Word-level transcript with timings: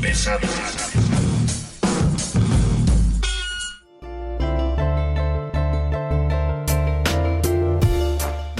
Pesada. 0.00 1.01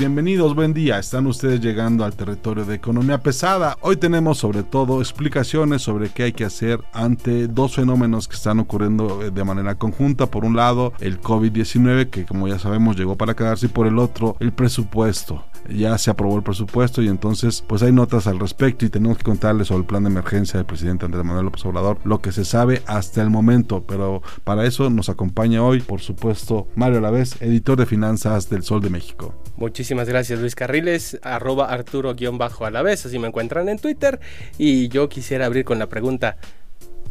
Bienvenidos, 0.03 0.57
buen 0.57 0.75
día. 0.75 0.99
Están 0.99 1.29
ustedes 1.29 1.61
llegando 1.61 2.05
al 2.05 2.17
territorio 2.17 2.65
de 2.65 2.75
economía 2.75 3.19
pesada. 3.19 3.79
Hoy 3.83 3.99
tenemos 3.99 4.39
sobre 4.39 4.65
todo 4.65 5.01
explicaciones 5.01 5.83
sobre 5.83 6.09
qué 6.09 6.25
hay 6.25 6.33
que 6.33 6.45
hacer 6.45 6.81
ante 6.93 7.47
dos 7.47 7.77
fenómenos 7.77 8.27
que 8.27 8.35
están 8.35 8.59
ocurriendo 8.59 9.23
eh, 9.23 9.31
de 9.31 9.45
manera 9.45 9.77
conjunta. 9.77 10.27
Por 10.27 10.45
un 10.45 10.57
lado, 10.57 10.93
el 10.99 11.21
COVID-19, 11.21 12.11
que 12.11 12.27
como 12.27 12.49
ya 12.49 12.59
sabemos 12.59 12.97
llegó 12.97 13.17
para 13.17 13.37
quedarse, 13.37 13.67
y 13.67 13.69
por 13.69 13.87
el 13.87 14.01
otro, 14.01 14.37
el 14.41 14.53
presupuesto. 14.53 15.45
Ya 15.69 15.97
se 15.99 16.11
aprobó 16.11 16.37
el 16.37 16.43
presupuesto 16.43 17.01
y 17.03 17.07
entonces 17.07 17.63
pues 17.65 17.85
hay 17.85 17.93
notas 17.93 18.27
al 18.27 18.41
respecto 18.41 18.85
y 18.85 18.91
tenemos 18.91 19.19
que 19.19 19.23
contarles 19.23 19.69
sobre 19.69 19.83
el 19.83 19.87
plan 19.87 20.03
de 20.03 20.11
emergencia 20.11 20.59
del 20.59 20.67
presidente 20.67 21.05
Andrés 21.05 21.25
Manuel 21.25 21.45
López 21.45 21.65
Obrador, 21.65 22.01
lo 22.03 22.21
que 22.21 22.33
se 22.33 22.45
sabe 22.45 22.83
hasta 22.87 23.23
el 23.23 23.31
momento. 23.31 23.85
Pero 23.87 24.23
para 24.43 24.67
eso 24.67 24.91
nos 24.91 25.09
acompaña 25.09 25.63
hoy, 25.63 25.81
por 25.81 26.01
supuesto, 26.01 26.67
Mario 26.75 26.99
Alavés, 26.99 27.41
editor 27.41 27.79
de 27.79 27.87
finanzas 27.87 28.51
del 28.51 28.65
Sol 28.65 28.81
de 28.81 28.91
México. 28.91 29.33
Muchísimas 29.57 29.92
gracias 29.95 30.41
Luis 30.41 30.55
Carriles, 30.55 31.19
arroba 31.23 31.67
Arturo-Alavés, 31.67 33.07
así 33.07 33.19
me 33.19 33.29
encuentran 33.29 33.69
en 33.69 33.79
Twitter. 33.79 34.21
Y 34.59 34.89
yo 34.89 35.09
quisiera 35.09 35.47
abrir 35.47 35.65
con 35.65 35.79
la 35.79 35.89
pregunta, 35.89 36.37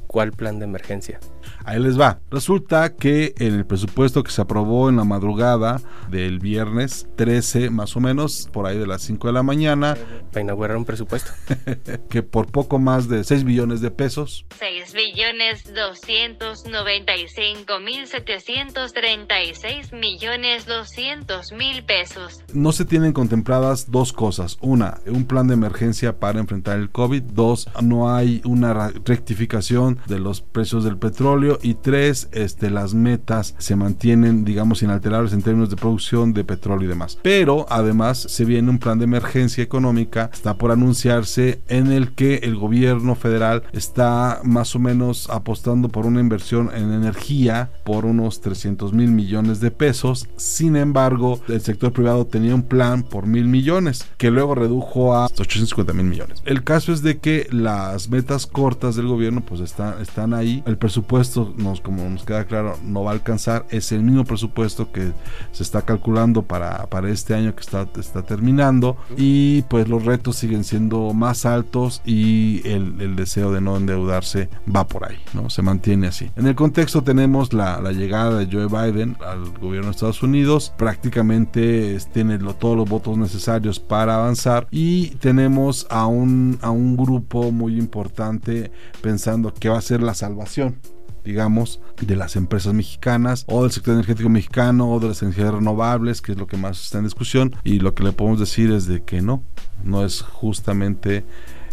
¿cuál 0.07 0.31
plan 0.31 0.59
de 0.59 0.65
emergencia? 0.65 1.19
Ahí 1.65 1.79
les 1.79 1.99
va. 1.99 2.19
Resulta 2.29 2.95
que 2.95 3.33
en 3.37 3.55
el 3.55 3.65
presupuesto 3.65 4.23
que 4.23 4.31
se 4.31 4.41
aprobó 4.41 4.89
en 4.89 4.97
la 4.97 5.03
madrugada 5.03 5.81
del 6.09 6.39
viernes 6.39 7.07
13 7.15 7.69
más 7.69 7.95
o 7.95 7.99
menos, 7.99 8.49
por 8.51 8.65
ahí 8.65 8.77
de 8.77 8.87
las 8.87 9.01
5 9.03 9.27
de 9.27 9.33
la 9.33 9.43
mañana, 9.43 9.97
Para 10.31 10.41
inaugurar 10.41 10.77
un 10.77 10.85
presupuesto. 10.85 11.31
que 12.09 12.23
por 12.23 12.47
poco 12.51 12.79
más 12.79 13.07
de 13.07 13.23
6 13.23 13.43
billones 13.43 13.81
de 13.81 13.91
pesos, 13.91 14.45
6 14.59 14.93
billones 14.93 15.73
295 15.73 17.79
mil 17.79 18.07
736 18.07 19.93
millones 19.93 20.65
200 20.65 21.51
mil 21.53 21.83
pesos. 21.83 22.41
no 22.53 22.71
se 22.71 22.85
tienen 22.85 23.13
contempladas 23.13 23.91
dos 23.91 24.13
cosas. 24.13 24.57
Una, 24.61 24.99
un 25.05 25.25
plan 25.25 25.47
de 25.47 25.53
emergencia 25.53 26.19
para 26.19 26.39
enfrentar 26.39 26.79
el 26.79 26.89
COVID. 26.89 27.23
Dos, 27.23 27.67
no 27.81 28.13
hay 28.13 28.41
una 28.45 28.89
rectificación 29.05 29.99
de 30.07 30.19
los 30.19 30.41
precios 30.41 30.83
del 30.83 30.97
petróleo. 30.97 31.50
Y 31.61 31.75
tres, 31.75 32.29
este, 32.31 32.69
las 32.69 32.93
metas 32.93 33.55
se 33.57 33.75
mantienen, 33.75 34.45
digamos, 34.45 34.83
inalterables 34.83 35.33
en 35.33 35.41
términos 35.41 35.69
de 35.69 35.75
producción 35.75 36.33
de 36.33 36.43
petróleo 36.43 36.85
y 36.85 36.89
demás. 36.89 37.17
Pero 37.21 37.65
además 37.69 38.17
se 38.19 38.45
viene 38.45 38.69
un 38.69 38.79
plan 38.79 38.99
de 38.99 39.05
emergencia 39.05 39.63
económica, 39.63 40.29
está 40.33 40.55
por 40.55 40.71
anunciarse, 40.71 41.61
en 41.67 41.91
el 41.91 42.13
que 42.13 42.35
el 42.37 42.55
gobierno 42.55 43.15
federal 43.15 43.63
está 43.73 44.41
más 44.43 44.75
o 44.75 44.79
menos 44.79 45.29
apostando 45.29 45.89
por 45.89 46.05
una 46.05 46.19
inversión 46.19 46.69
en 46.73 46.91
energía 46.91 47.71
por 47.83 48.05
unos 48.05 48.41
300 48.41 48.93
mil 48.93 49.11
millones 49.11 49.59
de 49.59 49.71
pesos. 49.71 50.27
Sin 50.35 50.75
embargo, 50.75 51.39
el 51.47 51.61
sector 51.61 51.91
privado 51.91 52.25
tenía 52.25 52.55
un 52.55 52.63
plan 52.63 53.03
por 53.03 53.27
mil 53.27 53.45
millones, 53.45 54.05
que 54.17 54.31
luego 54.31 54.55
redujo 54.55 55.15
a 55.15 55.25
850 55.25 55.93
mil 55.93 56.05
millones. 56.05 56.41
El 56.45 56.63
caso 56.63 56.93
es 56.93 57.01
de 57.01 57.19
que 57.19 57.47
las 57.51 58.09
metas 58.09 58.47
cortas 58.47 58.95
del 58.95 59.07
gobierno 59.07 59.41
pues 59.41 59.61
están, 59.61 60.01
están 60.01 60.33
ahí. 60.33 60.63
El 60.65 60.77
presupuesto, 60.77 61.40
nos, 61.57 61.81
como 61.81 62.07
nos 62.09 62.23
queda 62.23 62.45
claro, 62.45 62.77
no 62.83 63.03
va 63.03 63.11
a 63.11 63.13
alcanzar. 63.13 63.65
Es 63.69 63.91
el 63.91 64.03
mismo 64.03 64.23
presupuesto 64.25 64.91
que 64.91 65.11
se 65.51 65.63
está 65.63 65.81
calculando 65.83 66.41
para, 66.43 66.87
para 66.87 67.09
este 67.09 67.33
año 67.33 67.53
que 67.55 67.61
está, 67.61 67.87
está 67.99 68.23
terminando. 68.23 68.97
Y 69.17 69.63
pues 69.63 69.87
los 69.87 70.05
retos 70.05 70.35
siguen 70.37 70.63
siendo 70.63 71.13
más 71.13 71.45
altos 71.45 72.01
y 72.05 72.61
el, 72.67 72.99
el 73.01 73.15
deseo 73.15 73.51
de 73.51 73.61
no 73.61 73.77
endeudarse 73.77 74.49
va 74.73 74.87
por 74.87 75.05
ahí, 75.09 75.17
¿no? 75.33 75.49
Se 75.49 75.61
mantiene 75.61 76.07
así. 76.07 76.29
En 76.35 76.47
el 76.47 76.55
contexto 76.55 77.01
tenemos 77.03 77.53
la, 77.53 77.79
la 77.81 77.91
llegada 77.91 78.37
de 78.39 78.47
Joe 78.51 78.67
Biden 78.67 79.17
al 79.25 79.49
gobierno 79.59 79.87
de 79.87 79.91
Estados 79.91 80.23
Unidos. 80.23 80.73
Prácticamente 80.77 81.97
tiene 82.13 82.37
lo- 82.37 82.55
todos 82.55 82.77
los 82.77 82.87
votos 82.89 83.17
necesarios 83.17 83.79
para 83.79 84.15
avanzar. 84.15 84.67
Y 84.71 85.07
tenemos 85.19 85.87
a 85.89 86.05
un, 86.07 86.57
a 86.61 86.71
un 86.71 86.95
grupo 86.95 87.51
muy 87.51 87.77
importante 87.77 88.71
pensando 89.01 89.53
que 89.53 89.69
va 89.69 89.77
a 89.77 89.81
ser 89.81 90.01
la 90.01 90.13
salvación 90.13 90.77
digamos, 91.23 91.81
de 92.01 92.15
las 92.15 92.35
empresas 92.35 92.73
mexicanas 92.73 93.45
o 93.47 93.63
del 93.63 93.71
sector 93.71 93.93
energético 93.93 94.29
mexicano 94.29 94.91
o 94.91 94.99
de 94.99 95.09
las 95.09 95.21
energías 95.21 95.53
renovables, 95.53 96.21
que 96.21 96.33
es 96.33 96.37
lo 96.37 96.47
que 96.47 96.57
más 96.57 96.81
está 96.81 96.97
en 96.97 97.05
discusión. 97.05 97.55
Y 97.63 97.79
lo 97.79 97.93
que 97.93 98.03
le 98.03 98.11
podemos 98.11 98.39
decir 98.39 98.71
es 98.71 98.87
de 98.87 99.03
que 99.03 99.21
no, 99.21 99.43
no 99.83 100.05
es 100.05 100.21
justamente 100.21 101.23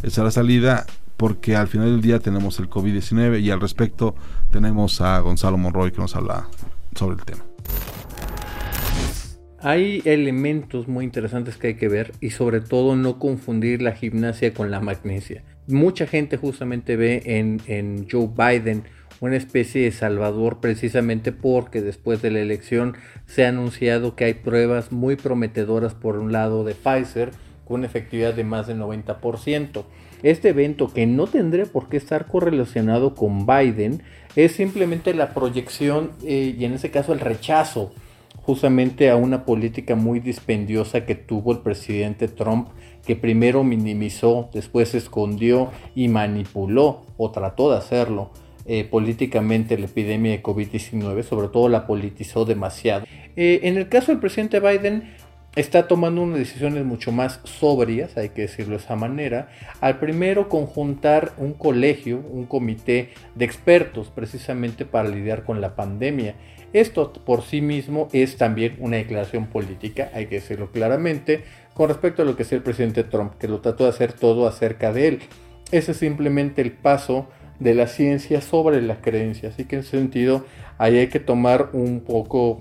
esa 0.02 0.22
la 0.22 0.30
salida, 0.30 0.86
porque 1.16 1.56
al 1.56 1.68
final 1.68 1.90
del 1.90 2.00
día 2.00 2.20
tenemos 2.20 2.58
el 2.60 2.70
COVID-19 2.70 3.40
y 3.40 3.50
al 3.50 3.60
respecto 3.60 4.14
tenemos 4.50 5.00
a 5.00 5.18
Gonzalo 5.20 5.58
Monroy 5.58 5.90
que 5.90 5.98
nos 5.98 6.14
habla 6.14 6.48
sobre 6.94 7.16
el 7.16 7.24
tema. 7.24 7.44
Hay 9.60 10.02
elementos 10.04 10.86
muy 10.86 11.04
interesantes 11.04 11.56
que 11.56 11.68
hay 11.68 11.74
que 11.74 11.88
ver 11.88 12.12
y 12.20 12.30
sobre 12.30 12.60
todo 12.60 12.94
no 12.94 13.18
confundir 13.18 13.82
la 13.82 13.92
gimnasia 13.92 14.54
con 14.54 14.70
la 14.70 14.80
magnesia. 14.80 15.42
Mucha 15.66 16.06
gente 16.06 16.36
justamente 16.36 16.96
ve 16.96 17.22
en, 17.24 17.60
en 17.66 18.06
Joe 18.08 18.28
Biden 18.28 18.84
una 19.20 19.36
especie 19.36 19.82
de 19.82 19.92
salvador 19.92 20.58
precisamente 20.60 21.32
porque 21.32 21.82
después 21.82 22.22
de 22.22 22.30
la 22.30 22.40
elección 22.40 22.96
se 23.26 23.44
ha 23.44 23.48
anunciado 23.48 24.14
que 24.14 24.24
hay 24.24 24.34
pruebas 24.34 24.92
muy 24.92 25.16
prometedoras 25.16 25.94
por 25.94 26.16
un 26.18 26.32
lado 26.32 26.64
de 26.64 26.74
Pfizer 26.74 27.30
con 27.64 27.84
efectividad 27.84 28.34
de 28.34 28.44
más 28.44 28.66
del 28.66 28.78
90%. 28.78 29.84
Este 30.22 30.48
evento 30.48 30.92
que 30.92 31.06
no 31.06 31.26
tendría 31.26 31.66
por 31.66 31.88
qué 31.88 31.96
estar 31.96 32.26
correlacionado 32.26 33.14
con 33.14 33.46
Biden 33.46 34.02
es 34.36 34.52
simplemente 34.52 35.14
la 35.14 35.34
proyección 35.34 36.12
eh, 36.24 36.54
y 36.58 36.64
en 36.64 36.74
ese 36.74 36.90
caso 36.90 37.12
el 37.12 37.20
rechazo 37.20 37.92
justamente 38.42 39.10
a 39.10 39.16
una 39.16 39.44
política 39.44 39.94
muy 39.94 40.20
dispendiosa 40.20 41.04
que 41.04 41.14
tuvo 41.14 41.52
el 41.52 41.58
presidente 41.58 42.28
Trump, 42.28 42.68
que 43.04 43.14
primero 43.14 43.62
minimizó, 43.62 44.48
después 44.54 44.94
escondió 44.94 45.70
y 45.94 46.08
manipuló 46.08 47.02
o 47.18 47.30
trató 47.30 47.70
de 47.70 47.76
hacerlo 47.76 48.30
eh, 48.70 48.84
políticamente 48.84 49.78
la 49.78 49.86
epidemia 49.86 50.32
de 50.32 50.42
COVID-19, 50.42 51.22
sobre 51.22 51.48
todo 51.48 51.70
la 51.70 51.86
politizó 51.86 52.44
demasiado. 52.44 53.06
Eh, 53.34 53.60
en 53.62 53.78
el 53.78 53.88
caso 53.88 54.12
del 54.12 54.20
presidente 54.20 54.60
Biden, 54.60 55.14
está 55.56 55.88
tomando 55.88 56.20
unas 56.20 56.38
decisiones 56.38 56.84
mucho 56.84 57.10
más 57.10 57.40
sobrias, 57.44 58.18
hay 58.18 58.28
que 58.28 58.42
decirlo 58.42 58.76
de 58.76 58.84
esa 58.84 58.94
manera, 58.94 59.48
al 59.80 59.98
primero 59.98 60.50
conjuntar 60.50 61.32
un 61.38 61.54
colegio, 61.54 62.22
un 62.30 62.44
comité 62.44 63.08
de 63.34 63.46
expertos 63.46 64.12
precisamente 64.14 64.84
para 64.84 65.08
lidiar 65.08 65.44
con 65.44 65.62
la 65.62 65.74
pandemia. 65.74 66.34
Esto 66.74 67.12
por 67.12 67.42
sí 67.42 67.62
mismo 67.62 68.08
es 68.12 68.36
también 68.36 68.76
una 68.80 68.98
declaración 68.98 69.46
política, 69.46 70.10
hay 70.12 70.26
que 70.26 70.36
decirlo 70.36 70.70
claramente, 70.70 71.42
con 71.72 71.88
respecto 71.88 72.20
a 72.20 72.24
lo 72.26 72.36
que 72.36 72.42
es 72.42 72.52
el 72.52 72.60
presidente 72.60 73.02
Trump, 73.02 73.32
que 73.38 73.48
lo 73.48 73.60
trató 73.60 73.84
de 73.84 73.90
hacer 73.90 74.12
todo 74.12 74.46
acerca 74.46 74.92
de 74.92 75.08
él. 75.08 75.18
Ese 75.70 75.92
es 75.92 75.96
simplemente 75.96 76.60
el 76.60 76.72
paso 76.72 77.28
de 77.60 77.74
la 77.74 77.86
ciencia 77.86 78.40
sobre 78.40 78.80
la 78.82 79.00
creencia, 79.00 79.48
así 79.48 79.64
que 79.64 79.76
en 79.76 79.80
ese 79.80 79.98
sentido 79.98 80.44
ahí 80.78 80.98
hay 80.98 81.08
que 81.08 81.20
tomar 81.20 81.70
un 81.72 82.00
poco 82.00 82.60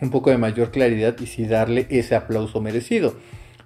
un 0.00 0.10
poco 0.10 0.30
de 0.30 0.38
mayor 0.38 0.70
claridad 0.70 1.16
y 1.20 1.26
sí 1.26 1.46
darle 1.46 1.86
ese 1.88 2.14
aplauso 2.14 2.60
merecido. 2.60 3.14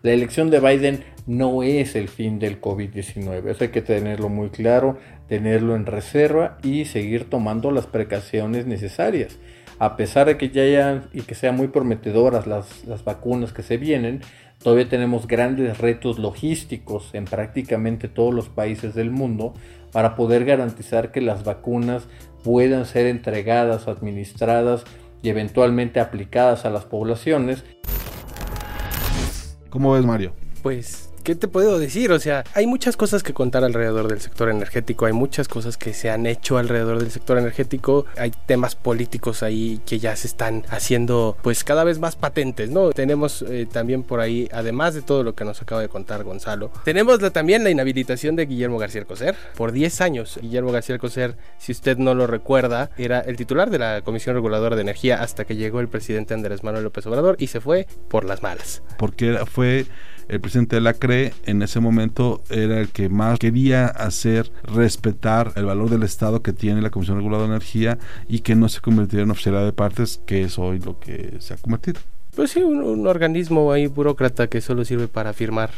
La 0.03 0.13
elección 0.13 0.51
de 0.51 0.61
Biden 0.61 1.05
no 1.27 1.63
es 1.63 1.97
el 1.97 2.09
fin 2.09 2.39
del 2.39 2.61
COVID-19, 2.61 3.51
eso 3.51 3.65
hay 3.65 3.71
que 3.71 3.83
tenerlo 3.83 4.29
muy 4.29 4.51
claro, 4.51 4.97
tenerlo 5.29 5.75
en 5.75 5.87
reserva 5.87 6.59
y 6.63 6.85
seguir 6.85 7.29
tomando 7.29 7.73
las 7.73 7.87
precauciones 7.87 8.67
necesarias. 8.67 9.39
A 9.81 9.97
pesar 9.97 10.27
de 10.27 10.37
que 10.37 10.51
ya 10.51 10.63
hayan 10.63 11.09
y 11.13 11.23
que 11.23 11.35
sean 11.35 11.57
muy 11.57 11.69
prometedoras 11.69 12.47
las, 12.47 12.85
las 12.85 13.05
vacunas 13.05 13.53
que 13.53 13.63
se 13.63 13.77
vienen, 13.77 14.21
todavía 14.63 14.89
tenemos 14.89 15.27
grandes 15.27 15.79
retos 15.79 16.19
logísticos 16.19 17.15
en 17.15 17.25
prácticamente 17.25 18.09
todos 18.09 18.33
los 18.33 18.49
países 18.49 18.95
del 18.95 19.11
mundo 19.11 19.55
para 19.93 20.17
poder 20.17 20.45
garantizar 20.45 21.13
que 21.13 21.21
las 21.21 21.45
vacunas 21.45 22.05
puedan 22.45 22.87
ser 22.87 23.07
entregadas, 23.07 23.89
administradas 23.89 24.85
y 25.23 25.29
eventualmente 25.29 26.01
aplicadas 26.01 26.65
a 26.65 26.71
las 26.71 26.85
poblaciones. 26.85 27.65
¿Cómo 29.71 29.93
ves, 29.93 30.05
Mario? 30.05 30.33
Pues 30.63 31.08
¿qué 31.23 31.35
te 31.35 31.49
puedo 31.49 31.79
decir? 31.79 32.13
O 32.13 32.19
sea, 32.19 32.45
hay 32.55 32.67
muchas 32.67 32.97
cosas 32.97 33.23
que 33.23 33.33
contar 33.33 33.65
alrededor 33.65 34.09
del 34.09 34.21
sector 34.21 34.49
energético, 34.49 35.07
hay 35.07 35.13
muchas 35.13 35.49
cosas 35.49 35.77
que 35.77 35.95
se 35.95 36.11
han 36.11 36.27
hecho 36.27 36.59
alrededor 36.59 36.99
del 37.01 37.11
sector 37.11 37.39
energético, 37.39 38.07
hay 38.17 38.33
temas 38.47 38.75
políticos 38.75 39.43
ahí 39.43 39.81
que 39.87 39.99
ya 39.99 40.17
se 40.17 40.27
están 40.27 40.65
haciendo 40.69 41.37
pues 41.43 41.65
cada 41.65 41.85
vez 41.85 41.99
más 41.99 42.17
patentes, 42.17 42.71
¿no? 42.71 42.91
Tenemos 42.93 43.43
eh, 43.43 43.67
también 43.71 44.03
por 44.03 44.21
ahí, 44.21 44.49
además 44.53 44.95
de 44.95 45.03
todo 45.03 45.23
lo 45.23 45.35
que 45.35 45.45
nos 45.45 45.61
acaba 45.63 45.81
de 45.81 45.89
contar 45.89 46.25
Gonzalo, 46.25 46.71
tenemos 46.85 47.19
también 47.33 47.65
la 47.65 47.71
inhabilitación 47.71 48.37
de 48.37 48.47
Guillermo 48.47 48.79
García 48.79 49.01
Alcocer 49.01 49.37
por 49.57 49.73
10 49.73 50.01
años. 50.01 50.39
Guillermo 50.41 50.73
García 50.73 50.95
Alcocer, 50.95 51.37
si 51.59 51.73
usted 51.73 51.99
no 51.99 52.15
lo 52.15 52.27
recuerda, 52.27 52.91
era 52.97 53.21
el 53.21 53.37
titular 53.37 53.71
de 53.71 53.79
la 53.79 54.03
Comisión 54.03 54.35
Reguladora 54.35 54.77
de 54.77 54.83
Energía 54.83 55.23
hasta 55.23 55.45
que 55.45 55.57
llegó 55.57 55.81
el 55.81 55.89
presidente 55.89 56.35
Andrés 56.35 56.65
Manuel 56.65 56.85
López 56.85 57.07
Obrador 57.07 57.37
y 57.39 57.49
se 57.49 57.61
fue 57.61 57.87
por 58.09 58.25
las 58.25 58.43
malas. 58.43 58.83
Porque 58.99 59.39
fue 59.51 59.87
el 60.29 60.41
presidente 60.41 60.77
de 60.77 60.83
la 60.83 60.95
CRE 60.95 61.33
en 61.47 61.63
ese 61.63 61.81
momento 61.81 62.43
era 62.51 62.81
el 62.81 62.89
que 62.89 63.09
más 63.09 63.39
quería 63.39 63.87
hacer 63.87 64.51
respetar 64.63 65.53
el 65.57 65.65
valor 65.65 65.91
del 65.91 66.03
Estado 66.03 66.43
que 66.43 66.53
tiene 66.53 66.83
la 66.83 66.91
Comisión 66.91 67.17
Reguladora 67.17 67.49
de 67.49 67.57
Energía 67.57 67.99
y 68.29 68.41
que 68.41 68.55
no 68.55 68.69
se 68.69 68.81
convirtiera 68.81 69.25
en 69.25 69.31
oficialidad 69.31 69.65
de 69.65 69.73
partes, 69.73 70.21
que 70.27 70.43
es 70.43 70.59
hoy 70.59 70.81
lo 70.81 70.99
que 70.99 71.37
se 71.41 71.55
ha 71.55 71.57
convertido. 71.57 72.01
Pues 72.37 72.51
sí, 72.51 72.63
un, 72.63 72.83
un 72.83 73.07
organismo 73.07 73.73
ahí 73.73 73.87
burócrata 73.87 74.49
que 74.49 74.61
solo 74.61 74.85
sirve 74.85 75.09
para 75.09 75.33
firmar 75.33 75.71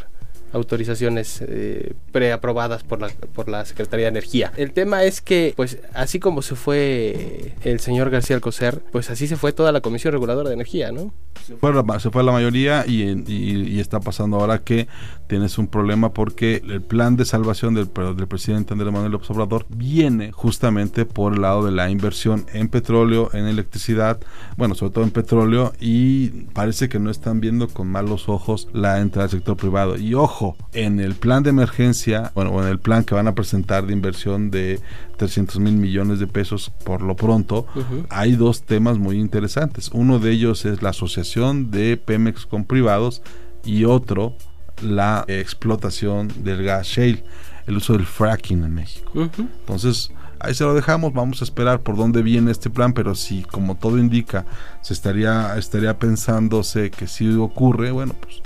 autorizaciones 0.52 1.42
eh, 1.46 1.94
preaprobadas 2.12 2.82
por 2.82 3.00
la, 3.00 3.08
por 3.34 3.48
la 3.48 3.64
Secretaría 3.64 4.06
de 4.06 4.10
Energía. 4.10 4.52
El 4.56 4.72
tema 4.72 5.04
es 5.04 5.20
que, 5.20 5.54
pues, 5.56 5.78
así 5.94 6.18
como 6.18 6.42
se 6.42 6.54
fue 6.54 7.54
el 7.62 7.80
señor 7.80 8.10
García 8.10 8.36
Alcocer, 8.36 8.82
pues 8.92 9.10
así 9.10 9.26
se 9.26 9.36
fue 9.36 9.52
toda 9.52 9.72
la 9.72 9.80
Comisión 9.80 10.12
Reguladora 10.12 10.48
de 10.48 10.54
Energía, 10.54 10.92
¿no? 10.92 11.12
Se 11.46 11.56
fue 11.56 11.72
la, 11.72 12.00
se 12.00 12.10
fue 12.10 12.22
la 12.22 12.32
mayoría 12.32 12.84
y, 12.86 13.02
y, 13.02 13.76
y, 13.76 13.80
está 13.80 14.00
pasando 14.00 14.36
ahora 14.38 14.58
que 14.58 14.88
tienes 15.26 15.58
un 15.58 15.68
problema 15.68 16.12
porque 16.12 16.62
el 16.68 16.82
plan 16.82 17.16
de 17.16 17.24
salvación 17.24 17.74
del, 17.74 17.88
del 18.16 18.28
presidente 18.28 18.74
Andrés 18.74 18.92
Manuel 18.92 19.12
López 19.12 19.30
Obrador 19.30 19.66
viene 19.68 20.32
justamente 20.32 21.06
por 21.06 21.34
el 21.34 21.42
lado 21.42 21.64
de 21.64 21.72
la 21.72 21.90
inversión 21.90 22.46
en 22.52 22.68
petróleo, 22.68 23.30
en 23.32 23.46
electricidad, 23.46 24.20
bueno, 24.56 24.74
sobre 24.74 24.92
todo 24.92 25.04
en 25.04 25.10
petróleo 25.10 25.72
y 25.80 26.28
parece 26.52 26.88
que 26.88 26.98
no 26.98 27.10
están 27.10 27.40
viendo 27.40 27.68
con 27.68 27.88
malos 27.88 28.28
ojos 28.28 28.68
la 28.72 29.00
entrada 29.00 29.28
del 29.28 29.38
sector 29.38 29.56
privado. 29.56 29.96
Y 29.96 30.14
ojo, 30.14 30.39
en 30.72 31.00
el 31.00 31.14
plan 31.14 31.42
de 31.42 31.50
emergencia, 31.50 32.32
bueno, 32.34 32.60
en 32.62 32.68
el 32.68 32.78
plan 32.78 33.04
que 33.04 33.14
van 33.14 33.28
a 33.28 33.34
presentar 33.34 33.86
de 33.86 33.92
inversión 33.92 34.50
de 34.50 34.80
300 35.16 35.58
mil 35.58 35.74
millones 35.74 36.18
de 36.18 36.26
pesos 36.26 36.70
por 36.84 37.02
lo 37.02 37.14
pronto, 37.16 37.66
uh 37.74 37.80
-huh. 37.80 38.06
hay 38.10 38.36
dos 38.36 38.62
temas 38.62 38.98
muy 38.98 39.18
interesantes. 39.18 39.90
Uno 39.92 40.18
de 40.18 40.30
ellos 40.30 40.64
es 40.64 40.82
la 40.82 40.90
asociación 40.90 41.70
de 41.70 41.96
Pemex 41.96 42.46
con 42.46 42.64
privados 42.64 43.22
y 43.64 43.84
otro 43.84 44.34
la 44.82 45.24
explotación 45.28 46.32
del 46.42 46.62
gas 46.62 46.86
shale, 46.86 47.22
el 47.66 47.76
uso 47.76 47.92
del 47.92 48.06
fracking 48.06 48.64
en 48.64 48.74
México. 48.74 49.10
Uh 49.14 49.24
-huh. 49.24 49.48
Entonces, 49.60 50.10
ahí 50.38 50.54
se 50.54 50.64
lo 50.64 50.74
dejamos, 50.74 51.12
vamos 51.12 51.42
a 51.42 51.44
esperar 51.44 51.80
por 51.80 51.96
dónde 51.96 52.22
viene 52.22 52.50
este 52.50 52.70
plan, 52.70 52.92
pero 52.94 53.14
si 53.14 53.42
como 53.42 53.74
todo 53.74 53.98
indica 53.98 54.46
se 54.80 54.94
estaría 54.94 55.56
estaría 55.58 55.98
pensándose 55.98 56.90
que 56.90 57.06
si 57.06 57.30
ocurre, 57.36 57.90
bueno, 57.90 58.14
pues 58.20 58.36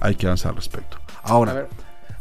hay 0.00 0.14
que 0.14 0.26
avanzar 0.26 0.50
al 0.50 0.56
respecto. 0.56 1.01
Ahora, 1.22 1.52
ver, 1.52 1.68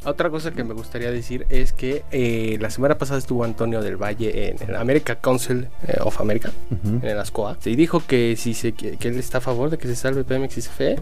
otra 0.03 0.31
cosa 0.31 0.49
que 0.49 0.63
me 0.63 0.73
gustaría 0.73 1.11
decir 1.11 1.45
es 1.49 1.73
que 1.73 2.03
eh, 2.11 2.57
la 2.59 2.71
semana 2.71 2.97
pasada 2.97 3.19
estuvo 3.19 3.43
Antonio 3.43 3.83
del 3.83 3.97
Valle 3.97 4.49
en, 4.49 4.69
el 4.69 4.75
America 4.75 5.15
Council 5.15 5.67
eh, 5.87 5.97
of 5.99 6.19
America, 6.19 6.49
uh 6.71 6.75
-huh. 6.75 7.03
en 7.03 7.07
el 7.07 7.19
ASCOA, 7.19 7.57
y 7.65 7.75
dijo 7.75 8.01
que, 8.07 8.35
si 8.35 8.55
se, 8.55 8.71
que, 8.71 8.97
que, 8.97 9.09
él 9.09 9.19
está 9.19 9.37
a 9.37 9.41
favor 9.41 9.69
de 9.69 9.77
que 9.77 9.87
se 9.87 9.95
salve 9.95 10.23
Pemex 10.23 10.57
y 10.57 10.61
CFE. 10.61 10.99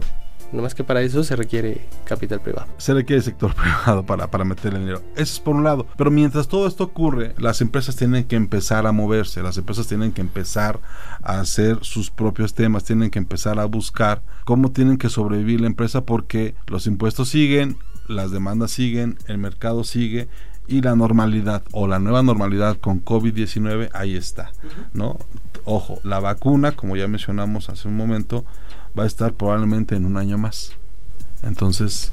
No 0.52 0.62
más 0.62 0.74
que 0.74 0.82
para 0.82 1.00
eso 1.00 1.22
se 1.22 1.36
requiere 1.36 1.80
capital 2.04 2.40
privado. 2.40 2.66
Se 2.76 2.92
requiere 2.92 3.22
sector 3.22 3.54
privado 3.84 4.04
para, 4.04 4.26
para 4.26 4.44
meter 4.44 4.74
el 4.74 4.80
dinero. 4.80 5.00
Eso 5.14 5.34
es 5.34 5.40
por 5.40 5.54
un 5.54 5.62
lado. 5.62 5.86
Pero 5.96 6.10
mientras 6.10 6.48
todo 6.48 6.66
esto 6.66 6.82
ocurre, 6.84 7.34
las 7.38 7.60
empresas 7.60 7.94
tienen 7.94 8.24
que 8.24 8.34
empezar 8.34 8.86
a 8.86 8.92
moverse. 8.92 9.42
Las 9.42 9.56
empresas 9.58 9.86
tienen 9.86 10.10
que 10.10 10.20
empezar 10.20 10.80
a 11.22 11.38
hacer 11.38 11.78
sus 11.82 12.10
propios 12.10 12.54
temas. 12.54 12.82
Tienen 12.82 13.10
que 13.10 13.20
empezar 13.20 13.60
a 13.60 13.64
buscar 13.64 14.22
cómo 14.44 14.72
tienen 14.72 14.98
que 14.98 15.08
sobrevivir 15.08 15.60
la 15.60 15.68
empresa 15.68 16.00
porque 16.04 16.56
los 16.66 16.88
impuestos 16.88 17.28
siguen, 17.28 17.78
las 18.10 18.30
demandas 18.30 18.70
siguen, 18.70 19.18
el 19.26 19.38
mercado 19.38 19.84
sigue 19.84 20.28
y 20.68 20.82
la 20.82 20.94
normalidad 20.94 21.62
o 21.72 21.86
la 21.86 21.98
nueva 21.98 22.22
normalidad 22.22 22.76
con 22.78 23.04
COVID-19 23.04 23.90
ahí 23.92 24.16
está, 24.16 24.52
¿no? 24.92 25.18
Ojo, 25.64 26.00
la 26.04 26.20
vacuna, 26.20 26.72
como 26.72 26.96
ya 26.96 27.08
mencionamos 27.08 27.68
hace 27.68 27.88
un 27.88 27.96
momento, 27.96 28.44
va 28.98 29.04
a 29.04 29.06
estar 29.06 29.32
probablemente 29.32 29.96
en 29.96 30.04
un 30.04 30.16
año 30.16 30.38
más. 30.38 30.72
Entonces, 31.42 32.12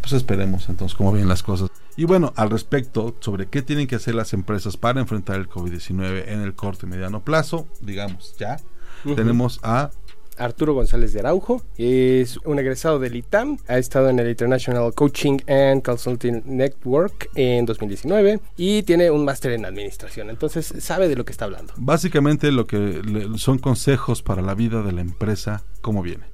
pues 0.00 0.12
esperemos 0.12 0.68
entonces 0.68 0.96
cómo 0.96 1.12
vienen 1.12 1.28
las 1.28 1.42
cosas. 1.42 1.70
Y 1.96 2.04
bueno, 2.04 2.32
al 2.36 2.50
respecto 2.50 3.14
sobre 3.20 3.46
qué 3.46 3.60
tienen 3.60 3.86
que 3.86 3.96
hacer 3.96 4.14
las 4.14 4.32
empresas 4.32 4.76
para 4.76 5.00
enfrentar 5.00 5.36
el 5.36 5.48
COVID-19 5.48 6.28
en 6.28 6.40
el 6.40 6.54
corto 6.54 6.86
y 6.86 6.88
mediano 6.88 7.20
plazo, 7.20 7.66
digamos 7.80 8.36
ya, 8.38 8.58
uh 9.04 9.10
-huh. 9.10 9.16
tenemos 9.16 9.58
a 9.62 9.90
Arturo 10.38 10.74
González 10.74 11.12
de 11.12 11.20
Araujo, 11.20 11.62
es 11.76 12.38
un 12.44 12.58
egresado 12.58 12.98
del 12.98 13.16
ITAM, 13.16 13.58
ha 13.66 13.78
estado 13.78 14.08
en 14.08 14.18
el 14.18 14.28
International 14.28 14.92
Coaching 14.94 15.38
and 15.46 15.82
Consulting 15.82 16.42
Network 16.46 17.30
en 17.34 17.66
2019 17.66 18.40
y 18.56 18.82
tiene 18.82 19.10
un 19.10 19.24
máster 19.24 19.52
en 19.52 19.64
administración, 19.64 20.30
entonces 20.30 20.72
sabe 20.78 21.08
de 21.08 21.16
lo 21.16 21.24
que 21.24 21.32
está 21.32 21.44
hablando. 21.44 21.72
Básicamente 21.76 22.52
lo 22.52 22.66
que 22.66 23.02
son 23.36 23.58
consejos 23.58 24.22
para 24.22 24.42
la 24.42 24.54
vida 24.54 24.82
de 24.82 24.92
la 24.92 25.00
empresa, 25.00 25.64
¿cómo 25.80 26.02
viene? 26.02 26.24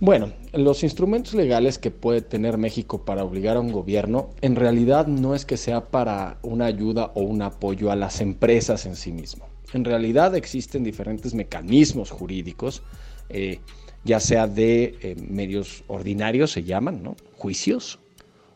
Bueno, 0.00 0.32
los 0.52 0.84
instrumentos 0.84 1.34
legales 1.34 1.76
que 1.76 1.90
puede 1.90 2.22
tener 2.22 2.56
México 2.56 3.04
para 3.04 3.24
obligar 3.24 3.56
a 3.56 3.60
un 3.60 3.72
gobierno 3.72 4.30
en 4.42 4.54
realidad 4.54 5.08
no 5.08 5.34
es 5.34 5.44
que 5.44 5.56
sea 5.56 5.90
para 5.90 6.38
una 6.42 6.66
ayuda 6.66 7.10
o 7.16 7.22
un 7.22 7.42
apoyo 7.42 7.90
a 7.90 7.96
las 7.96 8.20
empresas 8.20 8.86
en 8.86 8.94
sí 8.94 9.10
mismo. 9.10 9.46
En 9.72 9.84
realidad 9.84 10.34
existen 10.34 10.82
diferentes 10.82 11.34
mecanismos 11.34 12.10
jurídicos, 12.10 12.82
eh, 13.28 13.60
ya 14.04 14.20
sea 14.20 14.46
de 14.46 14.96
eh, 15.02 15.16
medios 15.28 15.84
ordinarios, 15.88 16.52
se 16.52 16.62
llaman. 16.62 17.14
Juicios, 17.36 17.98